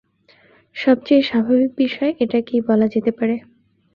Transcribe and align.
সবচেয়ে 0.75 1.21
স্বাভাবিক 1.21 1.71
বিষয় 1.77 2.11
এটাকেই 2.19 2.61
বলা 2.69 2.87
যেতে 2.87 3.11
পারে। 3.11 3.35